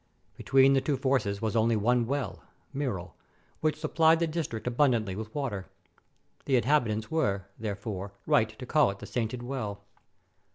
[0.35, 2.41] Between the two forces was only one well
[2.73, 3.13] (Miral)
[3.59, 5.67] which supplied the district abundantly with water.
[6.45, 9.83] The inhabitants were, therefore, right to call it the Sainted Well.